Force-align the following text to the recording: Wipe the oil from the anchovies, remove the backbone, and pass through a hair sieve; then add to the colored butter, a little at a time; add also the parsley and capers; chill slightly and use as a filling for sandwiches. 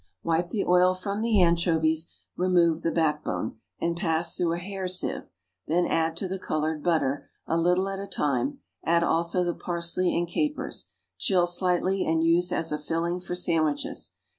Wipe 0.23 0.49
the 0.49 0.65
oil 0.65 0.95
from 0.95 1.21
the 1.21 1.43
anchovies, 1.43 2.11
remove 2.35 2.81
the 2.81 2.89
backbone, 2.89 3.59
and 3.79 3.95
pass 3.95 4.35
through 4.35 4.53
a 4.53 4.57
hair 4.57 4.87
sieve; 4.87 5.27
then 5.67 5.85
add 5.85 6.17
to 6.17 6.27
the 6.27 6.39
colored 6.39 6.81
butter, 6.81 7.29
a 7.45 7.55
little 7.55 7.87
at 7.87 7.99
a 7.99 8.07
time; 8.07 8.61
add 8.83 9.03
also 9.03 9.43
the 9.43 9.53
parsley 9.53 10.17
and 10.17 10.27
capers; 10.27 10.87
chill 11.19 11.45
slightly 11.45 12.03
and 12.03 12.23
use 12.23 12.51
as 12.51 12.71
a 12.71 12.79
filling 12.79 13.19
for 13.19 13.35
sandwiches. 13.35 14.13